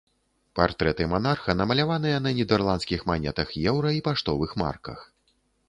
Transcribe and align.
Партрэты 0.59 1.03
манарха 1.11 1.55
намаляваныя 1.59 2.23
на 2.27 2.33
нідэрландскіх 2.39 3.05
манетах 3.13 3.55
еўра 3.75 3.89
і 3.99 4.05
паштовых 4.09 4.59
марках. 4.67 5.09